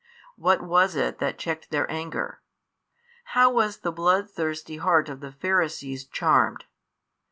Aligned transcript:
what 0.35 0.63
was 0.63 0.95
it 0.95 1.19
that 1.19 1.37
checked 1.37 1.69
their 1.69 1.85
anger? 1.91 2.41
how 3.37 3.51
was 3.53 3.81
the 3.81 3.91
bloodthirsty 3.91 4.77
heart 4.77 5.07
of 5.09 5.19
the 5.19 5.31
Pharisees 5.31 6.05
charmed? 6.05 6.65